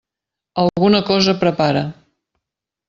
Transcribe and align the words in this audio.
Alguna 0.61 1.03
cosa 1.11 1.37
prepara. 1.45 1.83